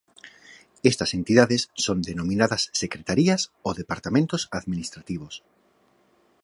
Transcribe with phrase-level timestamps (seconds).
[0.91, 5.43] Estas Entidades son denominadas Secretarías o Departamentos Administrativos.